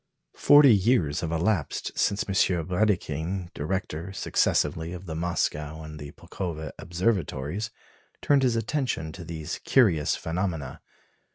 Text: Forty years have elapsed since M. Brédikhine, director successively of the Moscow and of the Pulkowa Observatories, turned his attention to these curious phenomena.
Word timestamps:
Forty 0.37 0.73
years 0.73 1.19
have 1.21 1.31
elapsed 1.31 1.91
since 1.95 2.23
M. 2.27 2.33
Brédikhine, 2.65 3.53
director 3.53 4.11
successively 4.13 4.93
of 4.93 5.05
the 5.05 5.13
Moscow 5.13 5.83
and 5.83 5.93
of 5.93 5.97
the 5.99 6.09
Pulkowa 6.13 6.71
Observatories, 6.79 7.69
turned 8.19 8.41
his 8.41 8.55
attention 8.55 9.11
to 9.11 9.23
these 9.23 9.59
curious 9.63 10.15
phenomena. 10.15 10.81